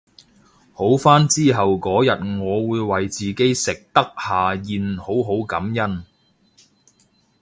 [0.73, 6.03] 好返之後嗰日我會為自己食得下嚥好好感恩